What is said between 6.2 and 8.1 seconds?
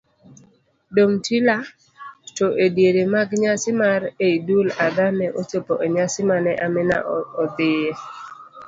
mane Amina odhiye.